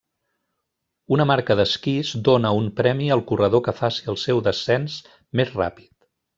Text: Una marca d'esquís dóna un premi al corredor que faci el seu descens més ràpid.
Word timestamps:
Una 1.17 1.27
marca 1.31 1.57
d'esquís 1.59 2.15
dóna 2.29 2.55
un 2.63 2.71
premi 2.81 3.11
al 3.17 3.23
corredor 3.33 3.65
que 3.69 3.77
faci 3.83 4.11
el 4.15 4.21
seu 4.25 4.45
descens 4.51 5.01
més 5.41 5.57
ràpid. 5.63 5.91